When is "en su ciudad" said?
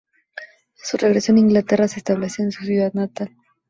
2.41-2.91